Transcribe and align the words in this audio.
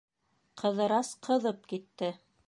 Ҡыҙырас 0.61 1.11
ҡыҙып 1.27 1.71
китте. 1.75 2.11